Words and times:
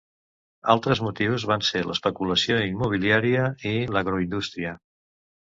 Altres 0.73 1.01
motius 1.07 1.45
van 1.51 1.65
ser 1.67 1.83
l'especulació 1.89 2.57
immobiliària 2.71 3.47
i 3.73 3.77
l'agroindústria. 3.97 4.77